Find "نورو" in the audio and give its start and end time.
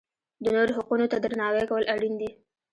0.55-0.75